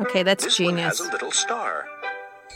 [0.00, 0.98] Okay, that's This one genius.
[0.98, 1.86] has a little star.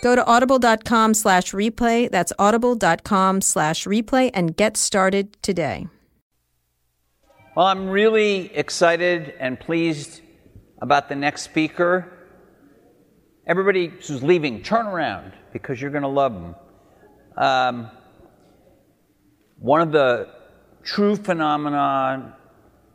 [0.03, 2.11] Go to audible.com slash replay.
[2.11, 5.89] That's audible.com slash replay and get started today.
[7.57, 10.23] Well, I'm really excited and pleased
[10.81, 12.11] about the next speaker.
[13.47, 16.55] Everybody who's leaving, turn around because you're going to love them.
[17.37, 17.91] Um,
[19.59, 20.29] one of the
[20.83, 22.37] true phenomena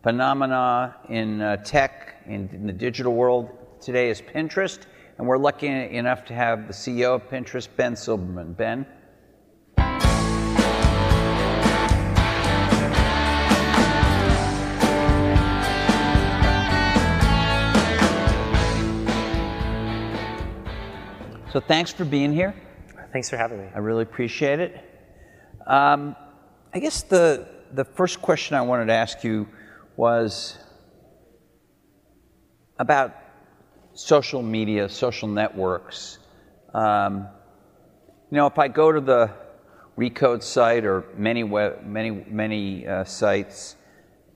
[0.01, 3.49] phenomena in uh, tech in, in the digital world
[3.85, 4.79] today is Pinterest,
[5.19, 8.57] and we're lucky enough to have the CEO of Pinterest, Ben Silbermann.
[8.57, 8.87] Ben.
[21.51, 22.55] So thanks for being here.
[23.13, 23.67] Thanks for having me.
[23.75, 24.83] I really appreciate it.
[25.67, 26.15] Um,
[26.73, 29.47] I guess the the first question I wanted to ask you
[29.95, 30.57] was
[32.79, 33.24] about
[33.95, 36.19] social media, social networks.
[36.73, 37.27] Um,
[38.29, 39.31] you know, if I go to the
[39.97, 43.77] Recode site or many web, many many uh, sites,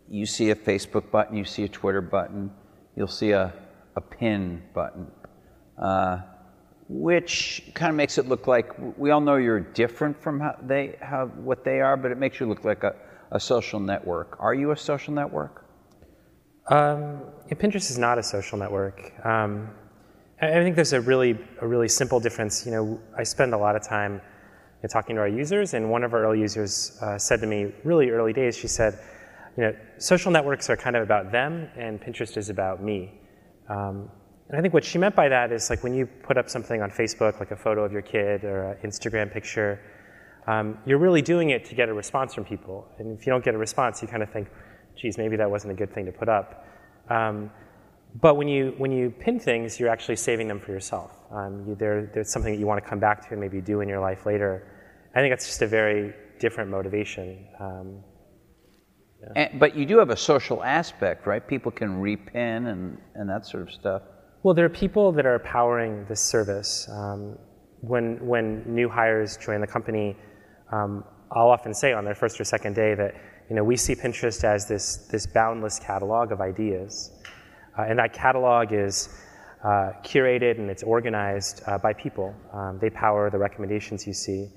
[0.10, 2.50] you see a Facebook button, you see a Twitter button,
[2.96, 3.54] you'll see a
[3.96, 5.08] a pin button.
[5.78, 6.22] Uh,
[6.88, 10.98] which kind of makes it look like we all know you're different from how they
[11.02, 12.96] how what they are, but it makes you look like a,
[13.32, 14.38] a social network.
[14.40, 15.59] Are you a social network?
[16.70, 19.12] Um, yeah, Pinterest is not a social network.
[19.26, 19.72] Um,
[20.40, 22.64] I, think there's a really a really simple difference.
[22.64, 24.20] You know, I spend a lot of time you
[24.84, 27.74] know, talking to our users, and one of our early users uh, said to me,
[27.84, 29.00] really early days, she said,
[29.58, 33.20] you know, social networks are kind of about them, and Pinterest is about me.
[33.68, 34.12] Um,
[34.48, 36.84] and I think what she meant by that is like when you put up something
[36.84, 39.80] on Facebook, like a photo of your kid or an Instagram picture,
[40.46, 42.88] um, you're really doing it to get a response from people.
[43.00, 44.50] And if you don't get a response, you kind of think,
[45.00, 46.48] geez, maybe that wasn't a good thing to put up.
[47.10, 47.52] Um,
[48.26, 51.12] but when you, when you pin things, you're actually saving them for yourself.
[51.32, 53.82] Um, you, there, there's something that you want to come back to and maybe do
[53.82, 54.52] in your life later.
[55.16, 57.48] I think that's just a very different motivation.
[57.60, 58.04] Um,
[59.36, 61.46] And, but you do have a social aspect, right?
[61.46, 64.02] People can repin and, and that sort of stuff.
[64.44, 66.88] Well, there are people that are powering this service.
[66.90, 67.38] Um,
[67.82, 70.16] when, when new hires join the company,
[70.72, 73.14] um, I'll often say on their first or second day that
[73.50, 77.12] you know, we see Pinterest as this, this boundless catalog of ideas.
[77.78, 79.10] Uh, and that catalog is
[79.64, 82.36] uh, curated and it's organized uh, by people.
[82.54, 84.50] Um, they power the recommendations you see.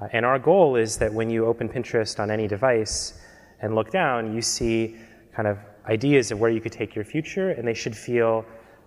[0.00, 3.20] Uh, and our goal is that when you open Pinterest on any device
[3.60, 4.96] and look down, you see
[5.36, 8.44] kind of ideas of where you could take your future, and they should feel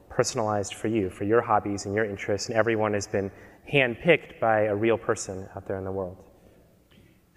[0.10, 3.32] personalized for you, for your hobbies and your interests, and everyone has been
[3.72, 6.18] handpicked by a real person out there in the world.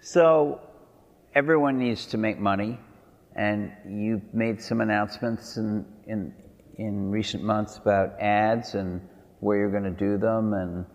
[0.01, 0.61] So
[1.37, 2.79] everyone needs to make money,
[3.35, 6.33] and you've made some announcements in, in,
[6.79, 8.99] in recent months about ads and
[9.39, 10.85] where you're going to do them, and,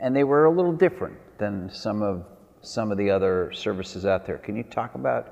[0.00, 2.24] and they were a little different than some of,
[2.62, 4.38] some of the other services out there.
[4.38, 5.26] Can you talk about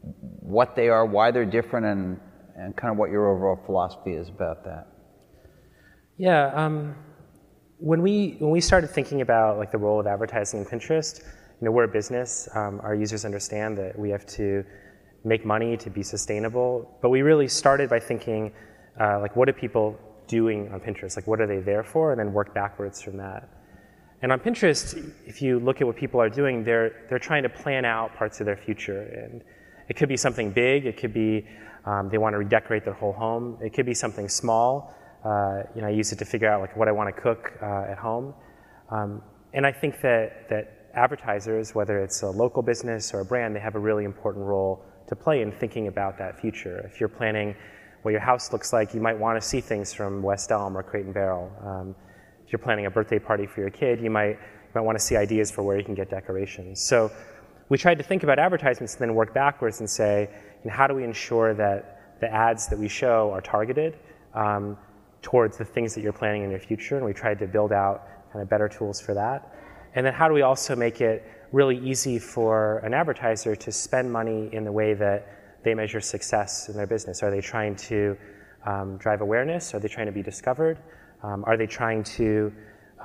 [0.00, 2.18] what they are, why they're different, and,
[2.56, 4.86] and kind of what your overall philosophy is about that?
[6.16, 6.94] Yeah, um,
[7.78, 11.22] when we when we started thinking about like the role of advertising in Pinterest,
[11.60, 12.48] you know, we're a business.
[12.54, 14.64] Um, our users understand that we have to
[15.24, 16.98] make money to be sustainable.
[17.02, 18.52] But we really started by thinking,
[18.98, 21.16] uh, like, what are people doing on Pinterest?
[21.16, 22.12] Like, what are they there for?
[22.12, 23.48] And then work backwards from that.
[24.22, 27.48] And on Pinterest, if you look at what people are doing, they're they're trying to
[27.48, 29.42] plan out parts of their future, and
[29.88, 30.84] it could be something big.
[30.84, 31.46] It could be
[31.86, 33.56] um, they want to redecorate their whole home.
[33.62, 34.94] It could be something small.
[35.24, 37.52] Uh, you know, I use it to figure out like what I want to cook
[37.62, 38.34] uh, at home.
[38.90, 39.22] Um,
[39.54, 43.60] and I think that that advertisers, whether it's a local business or a brand, they
[43.60, 46.78] have a really important role to play in thinking about that future.
[46.90, 47.54] If you're planning
[48.02, 50.82] what your house looks like, you might want to see things from West Elm or
[50.82, 51.50] Crate and Barrel.
[51.64, 51.94] Um,
[52.44, 55.04] if you're planning a birthday party for your kid, you might, you might want to
[55.04, 56.80] see ideas for where you can get decorations.
[56.80, 57.10] So
[57.68, 60.28] we tried to think about advertisements and then work backwards and say,
[60.64, 63.98] you know, how do we ensure that the ads that we show are targeted
[64.34, 64.76] um,
[65.22, 66.96] towards the things that you're planning in your future?
[66.96, 69.54] And we tried to build out kind of better tools for that.
[69.94, 74.12] And then how do we also make it really easy for an advertiser to spend
[74.12, 75.26] money in the way that
[75.64, 77.22] they measure success in their business?
[77.22, 78.16] Are they trying to
[78.66, 79.74] um, drive awareness?
[79.74, 80.78] Are they trying to be discovered?
[81.22, 82.52] Um, are they trying to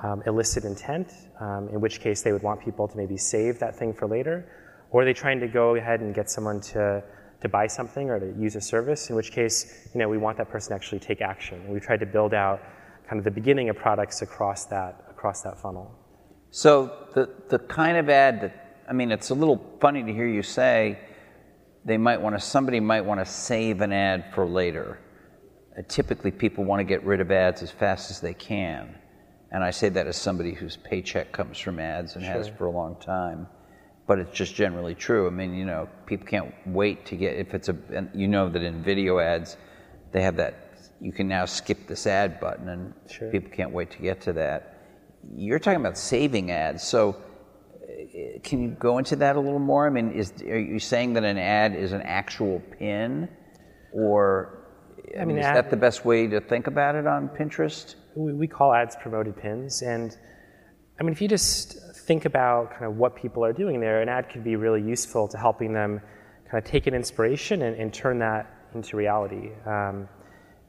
[0.04, 3.76] um, elicit intent, um, in which case they would want people to maybe save that
[3.76, 4.48] thing for later?
[4.92, 7.04] Or are they trying to go ahead and get someone to,
[7.42, 10.38] to buy something or to use a service, in which case you know, we want
[10.38, 11.62] that person to actually take action?
[11.62, 12.62] And we tried to build out
[13.08, 15.92] kind of the beginning of products across that, across that funnel.
[16.56, 20.26] So the, the kind of ad that, I mean, it's a little funny to hear
[20.26, 20.98] you say
[21.84, 24.98] they might want to, somebody might want to save an ad for later.
[25.78, 28.96] Uh, typically, people want to get rid of ads as fast as they can.
[29.52, 32.34] And I say that as somebody whose paycheck comes from ads and sure.
[32.34, 33.48] has for a long time.
[34.08, 35.28] But it's just generally true.
[35.28, 37.76] I mean, you know, people can't wait to get, if it's a,
[38.14, 39.58] you know that in video ads,
[40.14, 40.70] they have that,
[41.02, 43.30] you can now skip this ad button, and sure.
[43.30, 44.75] people can't wait to get to that
[45.36, 46.84] you're talking about saving ads.
[46.84, 47.16] So,
[47.84, 49.88] uh, can you go into that a little more?
[49.88, 53.30] I mean, is, are you saying that an ad is an actual pin,
[53.94, 54.66] or
[55.20, 57.96] I mean, is ad, that the best way to think about it on Pinterest?
[58.16, 60.16] We, we call ads promoted pins, and
[61.00, 64.10] I mean, if you just think about kind of what people are doing there, an
[64.10, 66.00] ad could be really useful to helping them
[66.50, 69.52] kind of take an inspiration and, and turn that into reality.
[69.66, 70.08] Um,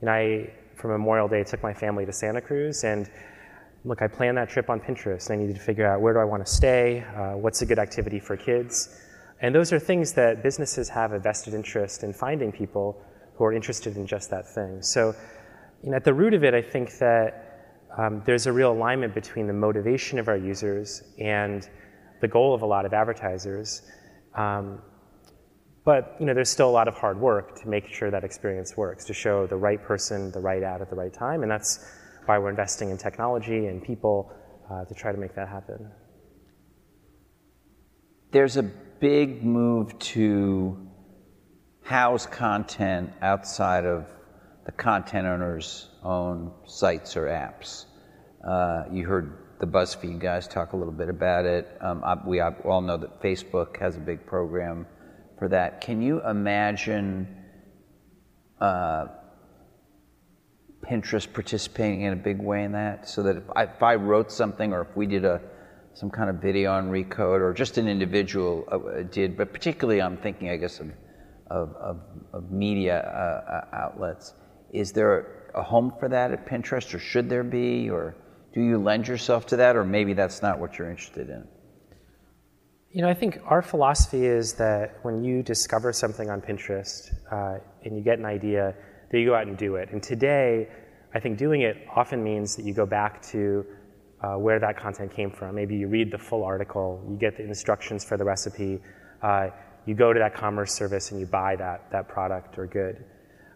[0.01, 3.09] and I, for Memorial Day, took my family to Santa Cruz, and
[3.87, 5.31] look, I planned that trip on Pinterest.
[5.31, 7.79] I needed to figure out where do I want to stay, uh, what's a good
[7.79, 9.01] activity for kids.
[9.41, 13.01] And those are things that businesses have a vested interest in finding people
[13.37, 14.83] who are interested in just that thing.
[14.83, 15.15] So,
[15.85, 19.15] you know, at the root of it, I think that um, there's a real alignment
[19.15, 21.69] between the motivation of our users and
[22.21, 23.83] the goal of a lot of advertisers.
[24.35, 24.83] Um,
[25.85, 28.77] but you know, there's still a lot of hard work to make sure that experience
[28.77, 31.89] works, to show the right person the right ad at the right time, and that's
[32.27, 34.33] why we're investing in technology and people
[34.71, 35.91] uh, to try to make that happen.
[38.33, 40.89] There's a big move to
[41.83, 44.07] house content outside of
[44.65, 47.85] the content owner's own sites or apps.
[48.47, 51.79] Uh, you heard the BuzzFeed guys talk a little bit about it.
[51.81, 54.87] Um, we all know that Facebook has a big program
[55.39, 55.81] for that.
[55.81, 57.45] Can you imagine
[58.61, 59.07] uh,
[60.89, 64.31] Pinterest participating in a big way in that, so that if I, if I wrote
[64.31, 65.41] something or if we did a
[65.95, 70.19] some kind of video on Recode or just an individual uh, did, but particularly I'm
[70.19, 70.91] thinking, I guess, of
[71.51, 72.01] of, of,
[72.33, 74.35] of media uh, uh outlets.
[74.73, 78.15] Is there a home for that at Pinterest, or should there be, or
[78.53, 81.47] do you lend yourself to that, or maybe that's not what you're interested in?
[82.91, 87.59] You know, I think our philosophy is that when you discover something on Pinterest uh,
[87.85, 88.75] and you get an idea,
[89.11, 89.91] that you go out and do it.
[89.93, 90.69] And today,
[91.15, 93.65] I think doing it often means that you go back to
[94.23, 95.55] uh, where that content came from.
[95.55, 98.81] Maybe you read the full article, you get the instructions for the recipe,
[99.23, 99.49] uh,
[99.87, 103.05] you go to that commerce service and you buy that, that product or good.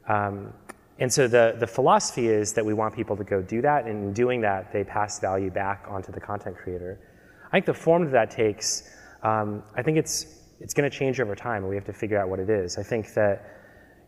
[0.09, 0.53] Um,
[0.99, 4.05] and so the, the philosophy is that we want people to go do that, and
[4.05, 7.01] in doing that, they pass value back onto the content creator.
[7.47, 10.27] I think the form that that takes, um, I think it's,
[10.61, 12.77] it's going to change over time, and we have to figure out what it is.
[12.77, 13.60] I think that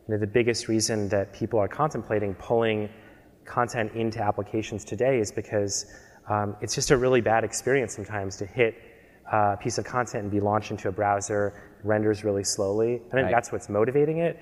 [0.08, 2.88] you know, the biggest reason that people are contemplating pulling
[3.44, 5.86] content into applications today is because
[6.28, 8.74] um, it's just a really bad experience sometimes to hit
[9.30, 12.94] a piece of content and be launched into a browser, renders really slowly.
[12.94, 13.30] I think right.
[13.30, 14.38] that's what's motivating it.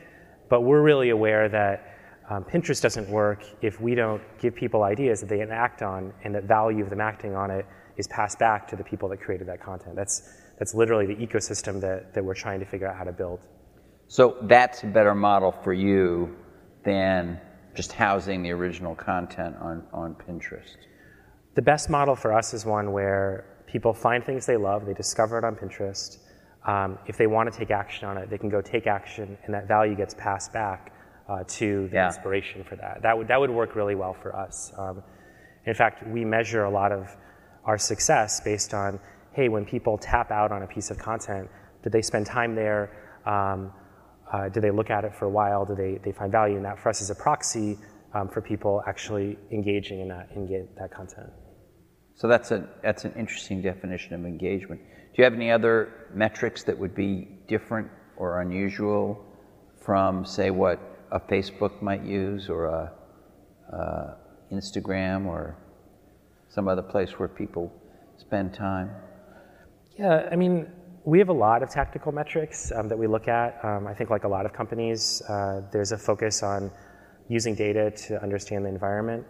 [0.49, 1.97] But we're really aware that
[2.29, 6.13] um, Pinterest doesn't work if we don't give people ideas that they can act on
[6.25, 9.21] and that value of them acting on it is passed back to the people that
[9.21, 9.97] created that content.
[9.97, 13.41] That's, that's literally the ecosystem that, that we're trying to figure out how to build.
[14.11, 16.35] So that's a better model for you
[16.85, 17.41] than
[17.77, 20.75] just housing the original content on, on Pinterest.
[21.55, 25.39] The best model for us is one where people find things they love, they discover
[25.39, 26.19] it on Pinterest.
[26.67, 29.55] Um, if they want to take action on it, they can go take action, and
[29.55, 30.93] that value gets passed back
[31.29, 32.07] uh, to the yeah.
[32.09, 33.03] inspiration for that.
[33.03, 34.73] That would, that would work really well for us.
[34.77, 35.05] Um,
[35.67, 37.17] in fact, we measure a lot of
[37.65, 38.99] our success based on
[39.35, 41.49] hey, when people tap out on a piece of content,
[41.85, 42.91] did they spend time there?
[43.25, 43.73] Um,
[44.33, 45.65] uh, do they look at it for a while?
[45.65, 46.79] Do they, they find value in that?
[46.79, 47.79] For us as a proxy
[48.15, 51.31] um, for people actually engaging in that, in that content.
[52.15, 54.81] So that's, a, that's an interesting definition of engagement.
[54.83, 59.25] Do you have any other metrics that would be different or unusual
[59.83, 60.79] from, say, what
[61.11, 62.93] a Facebook might use or a,
[63.75, 64.17] a
[64.53, 65.57] Instagram or
[66.49, 67.73] some other place where people
[68.19, 68.91] spend time?
[69.99, 70.71] Yeah, I mean,
[71.11, 73.59] we have a lot of tactical metrics um, that we look at.
[73.65, 76.71] Um, I think, like a lot of companies, uh, there's a focus on
[77.29, 79.27] using data to understand the environment.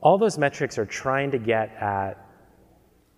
[0.00, 2.24] All those metrics are trying to get at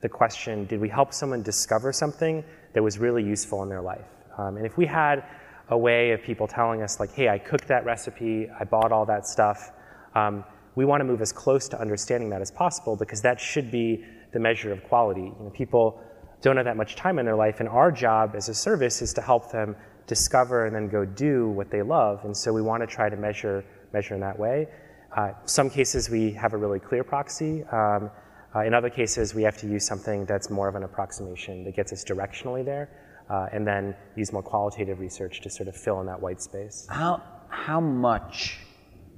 [0.00, 2.42] the question did we help someone discover something
[2.72, 4.08] that was really useful in their life?
[4.38, 5.22] Um, and if we had
[5.68, 9.04] a way of people telling us, like, hey, I cooked that recipe, I bought all
[9.04, 9.72] that stuff,
[10.14, 10.42] um,
[10.74, 14.02] we want to move as close to understanding that as possible because that should be
[14.32, 15.34] the measure of quality.
[15.38, 16.00] You know, people
[16.42, 19.12] don't have that much time in their life, and our job as a service is
[19.14, 22.24] to help them discover and then go do what they love.
[22.24, 24.68] And so we want to try to measure measure in that way.
[25.16, 27.64] Uh, some cases we have a really clear proxy.
[27.64, 28.10] Um,
[28.54, 31.76] uh, in other cases, we have to use something that's more of an approximation that
[31.76, 32.90] gets us directionally there,
[33.28, 36.86] uh, and then use more qualitative research to sort of fill in that white space.
[36.90, 38.58] How, how much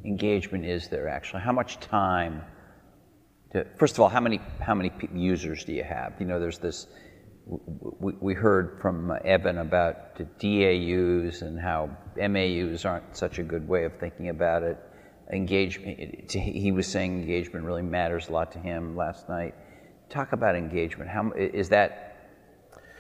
[0.05, 1.41] engagement is there actually?
[1.41, 2.43] How much time?
[3.53, 6.15] To, first of all, how many, how many users do you have?
[6.19, 6.87] You know, there's this,
[7.47, 13.67] we, we heard from Evan about the DAUs and how MAUs aren't such a good
[13.69, 14.79] way of thinking about it
[15.33, 19.55] engagement, he was saying engagement really matters a lot to him last night.
[20.09, 21.11] Talk about engagement.
[21.11, 22.29] How is that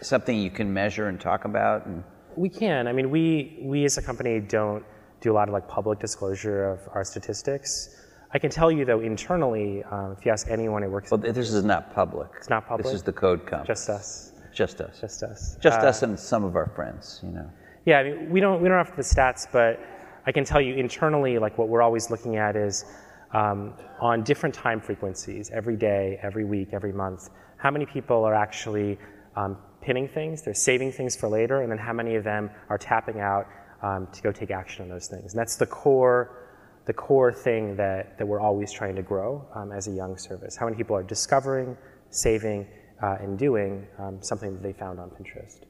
[0.00, 1.86] something you can measure and talk about?
[1.86, 2.02] And
[2.36, 2.86] we can.
[2.88, 4.84] I mean, we we as a company don't
[5.20, 7.96] do a lot of like public disclosure of our statistics.
[8.34, 11.52] I can tell you though, internally, um, if you ask anyone who works, well, this
[11.52, 12.30] is not public.
[12.38, 12.86] It's not public.
[12.86, 13.66] This is the code company.
[13.66, 14.31] Just us.
[14.52, 15.00] Just us.
[15.00, 15.56] Just us.
[15.60, 17.20] Just uh, us and some of our friends.
[17.22, 17.50] You know.
[17.84, 19.80] Yeah, I mean, we don't we don't have the stats, but
[20.26, 22.84] I can tell you internally, like what we're always looking at is
[23.32, 28.34] um, on different time frequencies, every day, every week, every month, how many people are
[28.34, 28.98] actually
[29.36, 32.78] um, pinning things, they're saving things for later, and then how many of them are
[32.78, 33.46] tapping out
[33.82, 35.32] um, to go take action on those things.
[35.32, 36.48] And that's the core,
[36.86, 40.56] the core thing that, that we're always trying to grow um, as a young service.
[40.56, 41.76] How many people are discovering,
[42.10, 42.66] saving,
[43.02, 45.62] uh, and doing um, something that they found on Pinterest.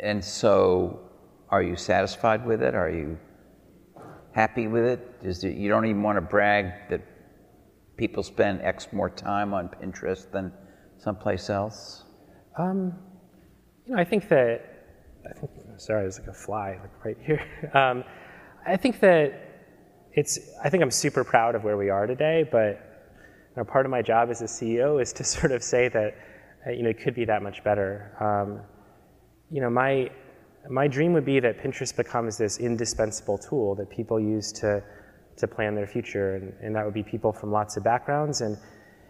[0.00, 1.00] And so,
[1.48, 2.74] are you satisfied with it?
[2.74, 3.18] Are you
[4.32, 5.14] happy with it?
[5.22, 7.02] Is it, you don't even want to brag that
[7.96, 10.52] people spend X more time on Pinterest than
[10.98, 12.04] someplace else?
[12.58, 12.94] Um,
[13.86, 14.68] you know, I think that.
[15.28, 17.44] I think, sorry, there's like a fly like right here.
[17.74, 18.04] Um,
[18.66, 19.32] I think that
[20.12, 20.38] it's.
[20.64, 22.80] I think I'm super proud of where we are today, but
[23.50, 26.14] you know, part of my job as a CEO is to sort of say that
[26.70, 28.16] you know it could be that much better.
[28.20, 28.60] Um,
[29.50, 30.10] you know, my
[30.70, 34.82] my dream would be that Pinterest becomes this indispensable tool that people use to,
[35.36, 36.36] to plan their future.
[36.36, 38.40] And, and that would be people from lots of backgrounds.
[38.40, 38.56] And,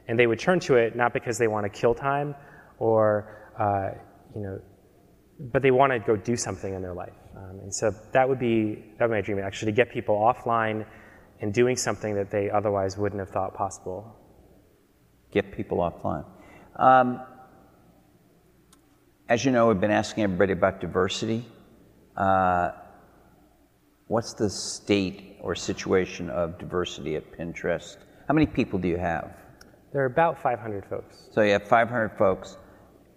[0.08, 2.34] and they would turn to it not because they want to kill time
[2.78, 3.98] or, uh,
[4.34, 4.60] you know,
[5.52, 7.12] but they want to go do something in their life.
[7.36, 10.14] Um, and so that would be that would be my dream, actually, to get people
[10.14, 10.86] offline
[11.40, 14.14] and doing something that they otherwise wouldn't have thought possible.
[15.32, 16.24] Get people offline.
[16.76, 17.22] Um,
[19.32, 21.42] as you know, we've been asking everybody about diversity.
[22.18, 22.72] Uh,
[24.06, 27.96] what's the state or situation of diversity at Pinterest?
[28.28, 29.34] How many people do you have?
[29.90, 31.30] There are about 500 folks.
[31.30, 32.58] So you have 500 folks.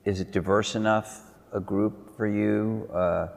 [0.05, 1.22] Is it diverse enough
[1.53, 2.89] a group for you?
[2.93, 3.27] Uh,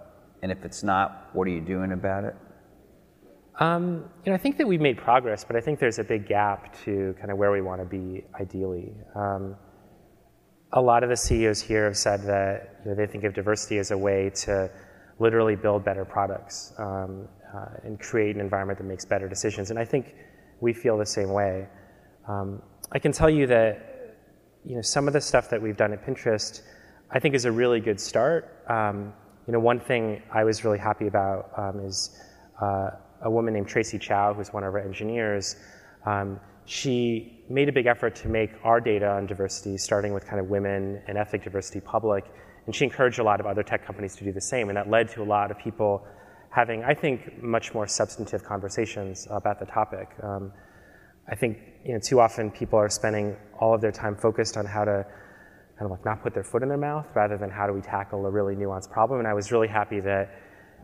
[0.42, 2.36] and if it's not, what are you doing about it?
[3.58, 6.28] Um, you know, I think that we've made progress, but I think there's a big
[6.28, 8.92] gap to kind of where we want to be ideally.
[9.16, 9.56] Um,
[10.72, 13.78] a lot of the CEOs here have said that you know, they think of diversity
[13.78, 14.70] as a way to
[15.18, 19.70] literally build better products um, uh, and create an environment that makes better decisions.
[19.70, 20.14] And I think
[20.60, 21.66] we feel the same way.
[22.28, 24.16] Um, I can tell you that
[24.64, 26.62] you know some of the stuff that we've done at Pinterest,
[27.10, 28.64] I think is a really good start.
[28.68, 29.14] Um,
[29.46, 32.20] you know, one thing I was really happy about um, is
[32.60, 32.90] uh,
[33.22, 35.56] a woman named Tracy Chow, who's one of our engineers.
[36.04, 40.38] Um, she made a big effort to make our data on diversity, starting with kind
[40.38, 42.26] of women and ethnic diversity, public.
[42.66, 44.68] And she encouraged a lot of other tech companies to do the same.
[44.68, 46.06] And that led to a lot of people
[46.50, 50.10] having, I think, much more substantive conversations about the topic.
[50.22, 50.52] Um,
[51.26, 51.56] I think
[51.86, 55.06] you know, too often people are spending all of their time focused on how to
[55.78, 57.80] kind of like not put their foot in their mouth rather than how do we
[57.80, 59.20] tackle a really nuanced problem.
[59.20, 60.38] And I was really happy that,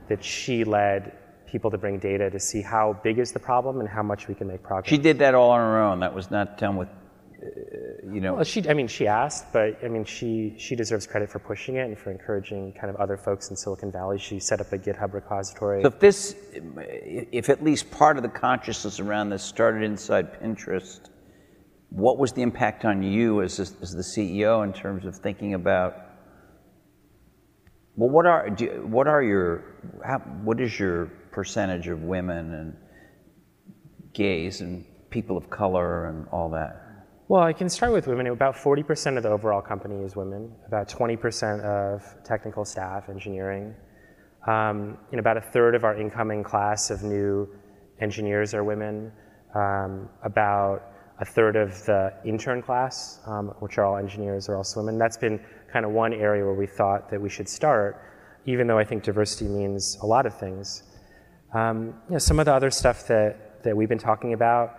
[0.08, 1.12] that she led
[1.46, 4.34] people to bring data to see how big is the problem and how much we
[4.34, 4.88] can make progress.
[4.88, 6.00] She did that all on her own.
[6.00, 8.34] That was not done with, uh, you know.
[8.34, 11.76] Well, she, I mean, she asked, but I mean, she she deserves credit for pushing
[11.76, 14.18] it and for encouraging kind of other folks in Silicon Valley.
[14.18, 15.82] She set up a GitHub repository.
[15.82, 21.08] So if this, if at least part of the consciousness around this started inside Pinterest,
[21.90, 26.04] what was the impact on you as, as the CEO in terms of thinking about
[27.96, 29.64] well, what are do, what are your
[30.04, 32.76] how, what is your percentage of women and
[34.12, 36.80] gays and people of color and all that?
[37.26, 38.28] Well, I can start with women.
[38.28, 43.74] About 40% of the overall company is women, about 20% of technical staff, engineering.
[44.46, 47.48] Um, and about a third of our incoming class of new
[48.00, 49.10] engineers are women.
[49.54, 54.80] Um, about a third of the intern class, um, which are all engineers, are also
[54.80, 54.98] women.
[54.98, 55.40] That's been
[55.72, 58.00] kind of one area where we thought that we should start,
[58.46, 60.82] even though I think diversity means a lot of things.
[61.54, 64.76] Um, you know, some of the other stuff that, that we've been talking about,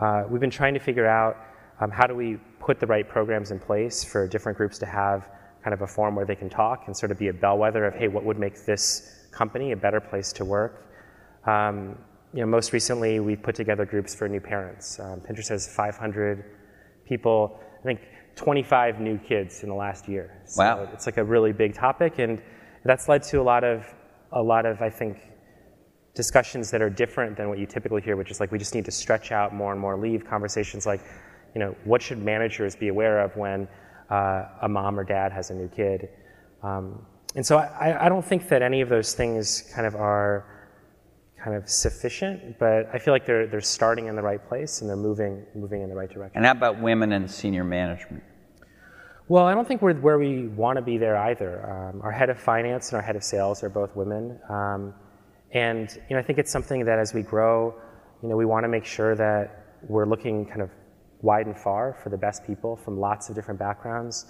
[0.00, 1.36] uh, we've been trying to figure out
[1.80, 5.28] um, how do we put the right programs in place for different groups to have
[5.62, 7.94] kind of a forum where they can talk and sort of be a bellwether of,
[7.94, 10.84] hey, what would make this company a better place to work?
[11.46, 11.96] Um,
[12.32, 14.98] you know, most recently, we put together groups for new parents.
[14.98, 16.44] Um, Pinterest has 500
[17.06, 18.00] people, I think
[18.34, 20.42] 25 new kids in the last year.
[20.44, 20.88] So wow.
[20.92, 22.42] It's like a really big topic, and
[22.84, 23.86] that's led to a lot of,
[24.32, 25.18] a lot of, I think,
[26.16, 28.86] discussions that are different than what you typically hear, which is like we just need
[28.86, 31.02] to stretch out more and more leave conversations like,
[31.54, 33.68] you know, what should managers be aware of when
[34.10, 36.08] uh, a mom or dad has a new kid?
[36.62, 37.06] Um,
[37.36, 40.46] and so I, I, don't think that any of those things kind of are
[41.42, 44.88] kind of sufficient, but I feel like they're, they're starting in the right place and
[44.88, 46.38] they're moving, moving in the right direction.
[46.38, 48.24] And how about women in senior management?
[49.28, 51.68] Well, I don't think we're where we want to be there either.
[51.68, 54.38] Um, our head of finance and our head of sales are both women.
[54.48, 54.94] Um,
[55.52, 57.74] and you know, I think it's something that as we grow,
[58.22, 60.70] you know, we want to make sure that we're looking kind of
[61.22, 64.26] wide and far for the best people from lots of different backgrounds.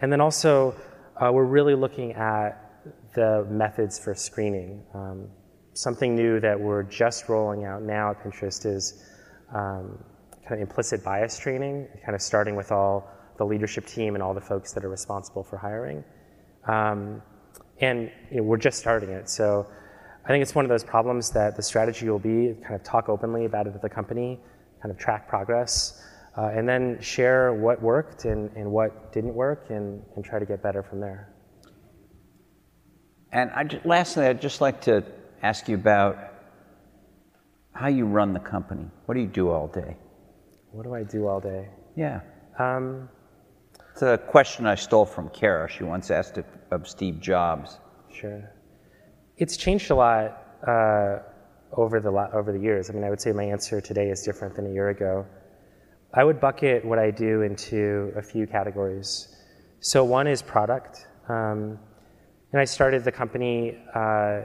[0.00, 0.74] And then also,
[1.16, 4.82] uh, we're really looking at the methods for screening.
[4.94, 5.28] Um,
[5.74, 9.04] something new that we're just rolling out now at Pinterest is
[9.54, 10.02] um,
[10.42, 14.34] kind of implicit bias training, kind of starting with all the leadership team and all
[14.34, 16.04] the folks that are responsible for hiring.
[16.66, 17.22] Um,
[17.80, 19.28] and you know, we're just starting it.
[19.28, 19.66] So
[20.24, 23.08] I think it's one of those problems that the strategy will be kind of talk
[23.08, 24.38] openly about it at the company,
[24.80, 26.00] kind of track progress,
[26.38, 30.46] uh, and then share what worked and, and what didn't work and, and try to
[30.46, 31.28] get better from there.
[33.32, 35.04] And I just, lastly, I'd just like to
[35.42, 36.18] ask you about
[37.72, 38.86] how you run the company.
[39.06, 39.96] What do you do all day?
[40.70, 41.68] What do I do all day?
[41.96, 42.20] Yeah.
[42.58, 43.08] Um,
[43.90, 45.68] it's a question I stole from Kara.
[45.68, 47.78] She once asked it of Steve Jobs.
[48.10, 48.52] Sure.
[49.42, 50.26] It's changed a lot
[50.68, 51.18] uh,
[51.72, 52.88] over the over the years.
[52.88, 55.26] I mean, I would say my answer today is different than a year ago.
[56.14, 59.34] I would bucket what I do into a few categories.
[59.80, 61.76] So one is product, um,
[62.52, 64.42] and I started the company uh,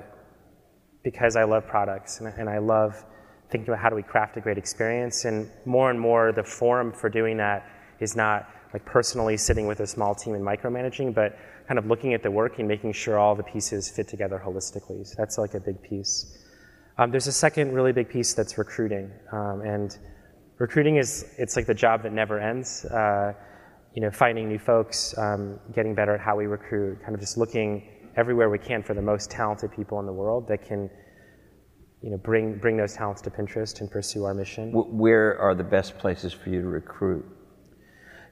[1.04, 3.06] because I love products and, and I love
[3.52, 5.26] thinking about how do we craft a great experience.
[5.26, 9.80] And more and more, the forum for doing that is not like personally sitting with
[9.80, 13.20] a small team and micromanaging, but kind of looking at the work and making sure
[13.20, 15.06] all the pieces fit together holistically.
[15.06, 16.38] So that's like a big piece.
[16.98, 19.96] Um, there's a second really big piece that's recruiting, um, and
[20.58, 22.86] recruiting is it's like the job that never ends.
[22.86, 23.34] Uh,
[23.94, 27.36] you know, finding new folks, um, getting better at how we recruit, kind of just
[27.38, 30.90] looking everywhere we can for the most talented people in the world that can,
[32.02, 34.72] you know, bring bring those talents to Pinterest and pursue our mission.
[34.72, 37.26] Where are the best places for you to recruit?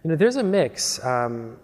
[0.04, 1.04] You know, there's a mix.
[1.04, 1.58] Um,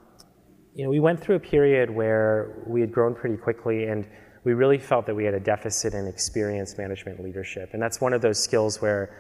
[0.74, 4.08] you know, we went through a period where we had grown pretty quickly and
[4.44, 7.70] we really felt that we had a deficit in experience management leadership.
[7.74, 9.16] And that's one of those skills where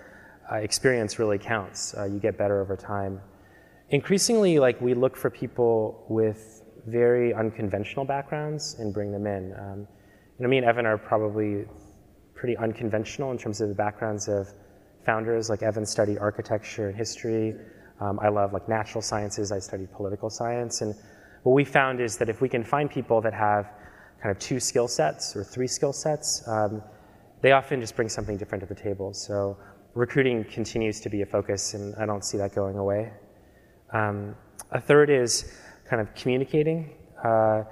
[0.51, 1.93] uh, experience really counts.
[1.95, 3.21] Uh, you get better over time.
[3.89, 9.53] Increasingly, like we look for people with very unconventional backgrounds and bring them in.
[9.59, 9.79] Um,
[10.39, 11.65] you know, me and Evan are probably
[12.33, 14.47] pretty unconventional in terms of the backgrounds of
[15.05, 15.49] founders.
[15.49, 17.55] Like Evan studied architecture and history.
[17.99, 19.51] Um, I love like natural sciences.
[19.51, 20.81] I studied political science.
[20.81, 20.95] And
[21.43, 23.71] what we found is that if we can find people that have
[24.21, 26.81] kind of two skill sets or three skill sets, um,
[27.41, 29.13] they often just bring something different to the table.
[29.13, 29.57] So
[29.93, 33.11] recruiting continues to be a focus, and I don't see that going away.
[33.93, 34.35] Um,
[34.71, 35.51] a third is
[35.89, 36.91] kind of communicating,
[37.23, 37.63] uh,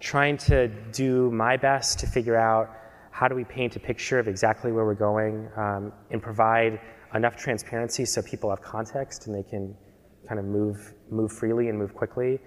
[0.00, 2.70] trying to do my best to figure out
[3.12, 6.80] how do we paint a picture of exactly where we're going um, and provide
[7.14, 9.76] enough transparency so people have context and they can
[10.26, 12.40] kind of move move freely and move quickly.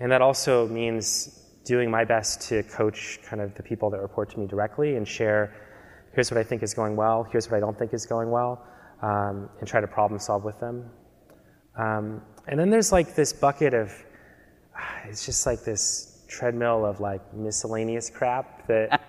[0.00, 4.30] And that also means doing my best to coach kind of the people that report
[4.30, 5.54] to me directly and share
[6.18, 8.66] here's what I think is going well, here's what I don't think is going well,
[9.02, 10.90] um, and try to problem solve with them.
[11.78, 13.92] Um, and then there's like this bucket of,
[15.08, 19.00] it's just like this treadmill of like miscellaneous crap that,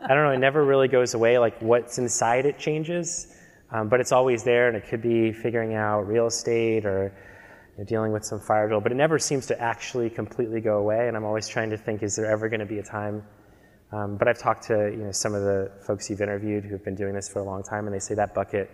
[0.00, 1.38] I don't know, it never really goes away.
[1.38, 3.36] Like what's inside it changes,
[3.70, 7.12] um, but it's always there, and it could be figuring out real estate or
[7.78, 11.08] know, dealing with some fire drill, but it never seems to actually completely go away.
[11.08, 13.22] And I'm always trying to think, is there ever going to be a time
[13.92, 16.94] um, but I've talked to you know some of the folks you've interviewed who've been
[16.94, 18.70] doing this for a long time, and they say that bucket,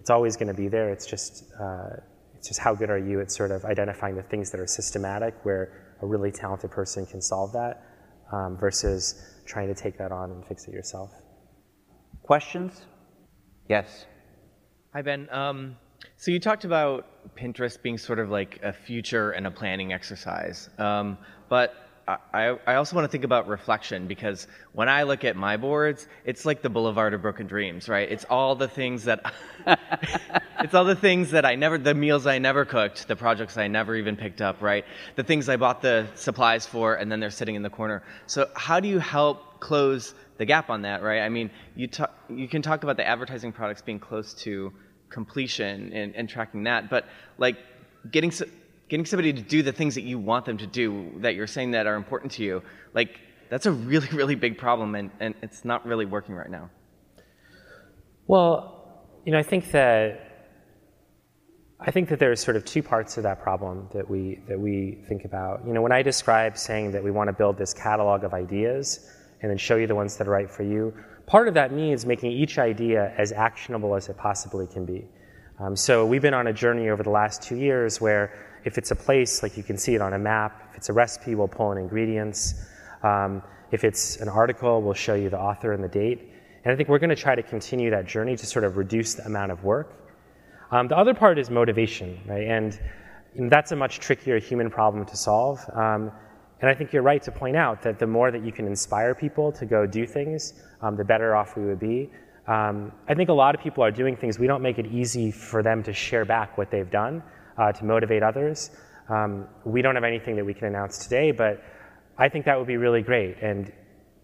[0.00, 0.90] it's always going to be there.
[0.90, 1.90] It's just uh,
[2.36, 5.34] it's just how good are you at sort of identifying the things that are systematic,
[5.44, 7.84] where a really talented person can solve that,
[8.32, 11.10] um, versus trying to take that on and fix it yourself.
[12.22, 12.84] Questions?
[13.68, 14.06] Yes.
[14.92, 15.28] Hi, Ben.
[15.30, 15.76] Um,
[16.22, 17.04] so you talked about
[17.34, 20.70] Pinterest being sort of like a future and a planning exercise.
[20.78, 21.74] Um, but
[22.06, 26.06] I, I also want to think about reflection because when I look at my boards,
[26.24, 28.08] it's like the Boulevard of Broken Dreams, right?
[28.08, 29.34] It's all the things that,
[30.60, 33.66] it's all the things that I never, the meals I never cooked, the projects I
[33.66, 34.84] never even picked up, right?
[35.16, 38.04] The things I bought the supplies for, and then they're sitting in the corner.
[38.28, 41.22] So how do you help close the gap on that, right?
[41.22, 41.88] I mean, you
[42.28, 44.72] you can talk about the advertising products being close to
[45.12, 47.06] completion and, and tracking that, but
[47.38, 47.56] like
[48.10, 48.32] getting
[48.88, 51.70] getting somebody to do the things that you want them to do that you're saying
[51.70, 52.62] that are important to you
[52.94, 56.68] like that's a really really big problem and, and it's not really working right now.
[58.26, 58.78] Well
[59.24, 60.58] you know i think that
[61.78, 65.04] i think that there's sort of two parts to that problem that we that we
[65.08, 65.64] think about.
[65.66, 69.08] You know when i describe saying that we want to build this catalog of ideas
[69.40, 70.92] and then show you the ones that are right for you
[71.26, 75.06] part of that means making each idea as actionable as it possibly can be
[75.62, 78.32] um, so we've been on a journey over the last two years where
[78.64, 80.68] if it's a place, like you can see it on a map.
[80.70, 82.66] If it's a recipe, we'll pull in ingredients.
[83.04, 86.30] Um, if it's an article, we'll show you the author and the date.
[86.64, 89.14] And I think we're going to try to continue that journey to sort of reduce
[89.14, 89.92] the amount of work.
[90.70, 92.48] Um, the other part is motivation, right?
[92.48, 92.80] And,
[93.36, 95.60] and, that's a much trickier human problem to solve.
[95.74, 96.10] Um,
[96.62, 99.14] and I think you're right to point out that the more that you can inspire
[99.16, 102.08] people to go do things, um, the better off we would be.
[102.46, 104.38] Um, I think a lot of people are doing things.
[104.38, 107.22] We don't make it easy for them to share back what they've done
[107.58, 108.70] uh, to motivate others.
[109.08, 111.62] Um, we don't have anything that we can announce today, but
[112.16, 113.38] I think that would be really great.
[113.42, 113.72] And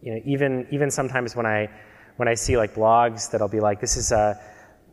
[0.00, 1.68] you know, even even sometimes when I
[2.16, 4.40] when I see like blogs that'll be like, this is a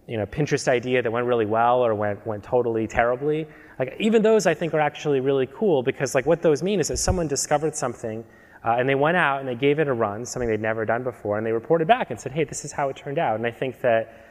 [0.08, 3.48] you know Pinterest idea that went really well or went went totally terribly.
[3.80, 6.88] Like even those I think are actually really cool because like what those mean is
[6.90, 8.24] that someone discovered something
[8.66, 11.04] uh, and they went out and they gave it a run, something they'd never done
[11.04, 13.36] before, and they reported back and said, hey, this is how it turned out.
[13.36, 14.26] And I think that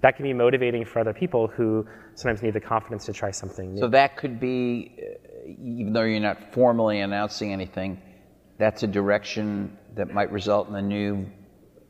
[0.00, 3.74] that can be motivating for other people who sometimes need the confidence to try something
[3.74, 3.80] new.
[3.80, 8.00] So that could be, uh, even though you're not formally announcing anything,
[8.58, 11.26] that's a direction that might result in a new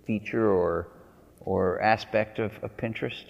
[0.07, 0.89] feature or
[1.47, 3.25] or aspect of, of Pinterest.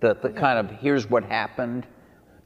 [0.00, 1.86] The the kind of here's what happened.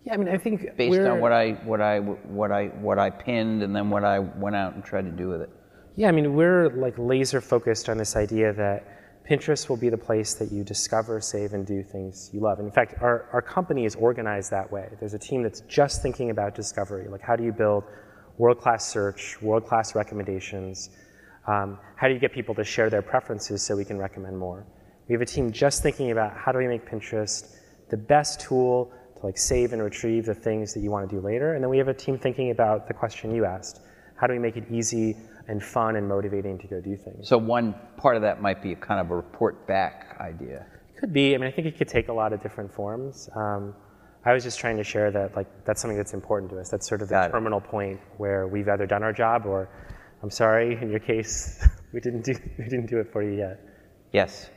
[0.05, 3.11] Yeah, I mean, I think based on what I what I what I what I
[3.11, 5.51] pinned and then what I went out and tried to do with it.
[5.97, 9.99] Yeah, I mean, we're like laser focused on this idea that Pinterest will be the
[9.99, 12.59] place that you discover, save, and do things you love.
[12.59, 14.89] And in fact, our, our company is organized that way.
[15.01, 17.09] There's a team that's just thinking about discovery.
[17.09, 17.85] Like, how do you build
[18.39, 20.91] world class search, world class recommendations?
[21.47, 24.67] Um, how do you get people to share their preferences so we can recommend more?
[25.09, 27.57] We have a team just thinking about how do we make Pinterest
[27.89, 31.21] the best tool to like save and retrieve the things that you want to do
[31.21, 31.55] later.
[31.55, 33.81] And then we have a team thinking about the question you asked.
[34.17, 35.17] How do we make it easy
[35.49, 37.27] and fun and motivating to go do things.
[37.27, 40.67] So one part of that might be kind of a report back idea.
[41.01, 41.35] Could be.
[41.35, 43.29] I mean, I think it could take a lot of different forms.
[43.35, 43.75] Um,
[44.25, 46.69] I was just trying to share that like that's something that's important to us.
[46.69, 47.65] That's sort of the Got terminal it.
[47.65, 49.71] point where we've either done our job or,
[50.23, 53.61] I'm sorry, in your case, we didn't do we didn't do it for you yet.
[54.13, 54.51] Yes.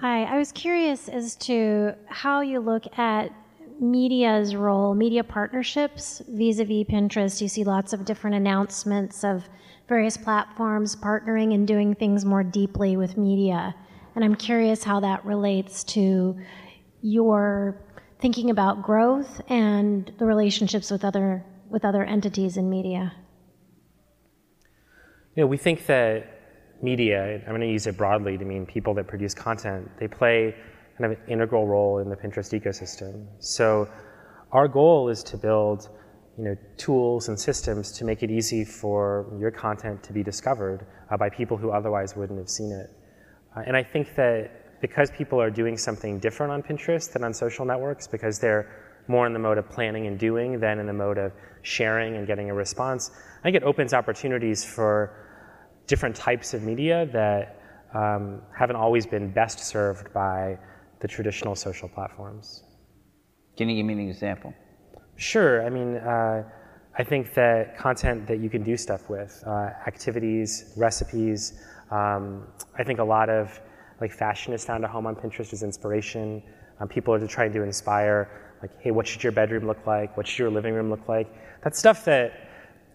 [0.00, 3.32] Hi, I was curious as to how you look at
[3.80, 7.40] media's role, media partnerships vis-a-vis Pinterest.
[7.40, 9.48] You see lots of different announcements of
[9.88, 13.74] various platforms partnering and doing things more deeply with media.
[14.14, 16.38] And I'm curious how that relates to
[17.02, 17.82] your
[18.20, 23.14] thinking about growth and the relationships with other with other entities in media.
[25.34, 26.37] You know, we think that
[26.82, 30.54] media, I'm going to use it broadly to mean people that produce content, they play
[30.98, 33.26] kind of an integral role in the Pinterest ecosystem.
[33.38, 33.88] So
[34.52, 35.88] our goal is to build
[36.36, 40.86] you know, tools and systems to make it easy for your content to be discovered
[41.10, 42.90] uh, by people who otherwise wouldn't have seen it.
[43.56, 47.34] Uh, and I think that because people are doing something different on Pinterest than on
[47.34, 48.70] social networks, because they're
[49.08, 52.26] more in the mode of planning and doing than in the mode of sharing and
[52.26, 53.10] getting a response,
[53.40, 55.27] I think it opens opportunities for
[55.88, 57.60] different types of media that
[57.94, 60.56] um, haven't always been best served by
[61.00, 62.62] the traditional social platforms.
[63.56, 64.54] Can you give me an example?
[65.16, 65.66] Sure.
[65.66, 66.44] I mean, uh,
[66.96, 71.60] I think that content that you can do stuff with, uh, activities, recipes.
[71.90, 72.46] Um,
[72.78, 73.60] I think a lot of
[74.00, 76.42] like fashion is found at home on Pinterest as inspiration.
[76.80, 78.28] Um, people are trying to inspire,
[78.62, 80.16] like, hey, what should your bedroom look like?
[80.16, 81.28] What should your living room look like?
[81.64, 82.47] That's stuff that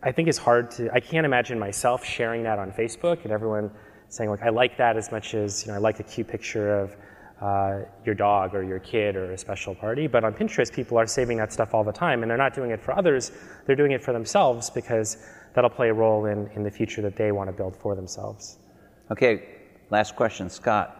[0.03, 0.93] I think it's hard to.
[0.93, 3.71] I can't imagine myself sharing that on Facebook and everyone
[4.09, 6.77] saying like, I like that as much as you know, I like a cute picture
[6.77, 6.95] of
[7.41, 10.07] uh, your dog or your kid or a special party.
[10.07, 12.71] But on Pinterest, people are saving that stuff all the time, and they're not doing
[12.71, 13.31] it for others,
[13.65, 15.17] they're doing it for themselves because
[15.53, 18.59] that'll play a role in, in the future that they want to build for themselves.
[19.11, 19.43] Okay,
[19.89, 20.99] last question, Scott.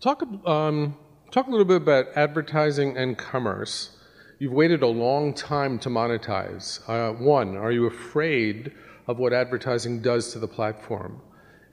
[0.00, 0.96] Talk, um,
[1.30, 3.96] talk a little bit about advertising and commerce.
[4.42, 6.80] You've waited a long time to monetize.
[6.88, 8.72] Uh, one, are you afraid
[9.06, 11.22] of what advertising does to the platform?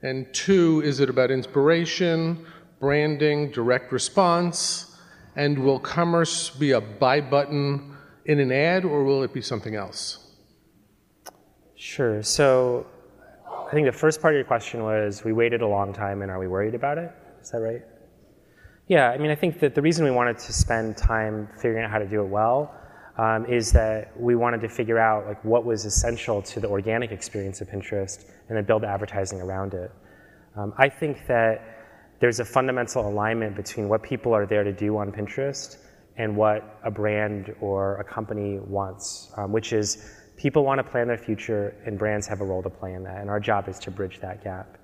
[0.02, 2.46] And two, is it about inspiration,
[2.78, 4.96] branding, direct response?
[5.34, 9.74] And will commerce be a buy button in an ad or will it be something
[9.74, 10.30] else?
[11.74, 12.22] Sure.
[12.22, 12.86] So
[13.66, 16.30] I think the first part of your question was we waited a long time and
[16.30, 17.10] are we worried about it?
[17.42, 17.82] Is that right?
[18.90, 21.92] Yeah, I mean, I think that the reason we wanted to spend time figuring out
[21.92, 22.74] how to do it well
[23.18, 27.12] um, is that we wanted to figure out like what was essential to the organic
[27.12, 29.92] experience of Pinterest and then build advertising around it.
[30.56, 31.62] Um, I think that
[32.18, 35.76] there's a fundamental alignment between what people are there to do on Pinterest
[36.16, 41.06] and what a brand or a company wants, um, which is people want to plan
[41.06, 43.78] their future and brands have a role to play in that, and our job is
[43.78, 44.78] to bridge that gap.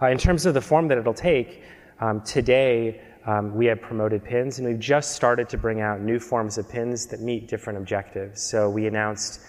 [0.00, 1.64] Uh, in terms of the form that it'll take,
[2.00, 6.18] um, today um, we have promoted pins, and we've just started to bring out new
[6.18, 8.42] forms of pins that meet different objectives.
[8.42, 9.40] So we announced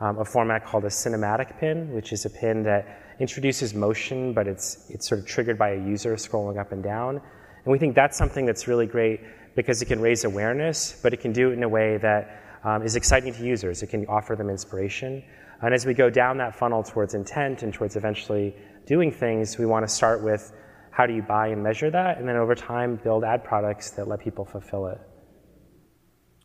[0.00, 4.46] um, a format called a cinematic pin, which is a pin that introduces motion, but
[4.46, 7.16] it's, it's sort of triggered by a user scrolling up and down.
[7.64, 9.20] And we think that's something that's really great
[9.54, 12.82] because it can raise awareness, but it can do it in a way that um,
[12.82, 13.82] is exciting to users.
[13.82, 15.22] It can offer them inspiration.
[15.62, 19.66] And as we go down that funnel towards intent and towards eventually doing things, we
[19.66, 20.52] want to start with
[20.92, 24.06] how do you buy and measure that, and then over time build ad products that
[24.06, 25.00] let people fulfill it.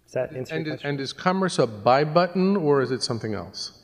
[0.06, 3.34] Does that answer and, is, and is commerce a buy button or is it something
[3.34, 3.84] else?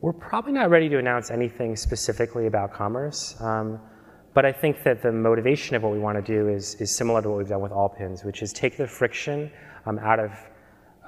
[0.00, 3.78] We're probably not ready to announce anything specifically about commerce, um,
[4.34, 7.20] but I think that the motivation of what we want to do is, is similar
[7.20, 9.50] to what we've done with all pins, which is take the friction
[9.84, 10.30] um, out of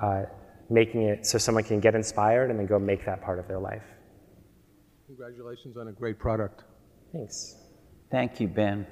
[0.02, 0.22] uh,
[0.68, 3.58] making it so someone can get inspired and then go make that part of their
[3.58, 3.84] life.
[5.06, 6.64] Congratulations on a great product.
[7.12, 7.57] Thanks.
[8.10, 8.86] Thank you, Ben.